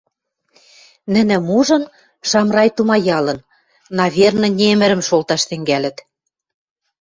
[1.13, 1.83] Нӹнӹм ужын,
[2.29, 3.39] Шамрай тумаялын:
[3.97, 5.97] «Наверно, немӹрӹм шолташ тӹнгӓлӹт...»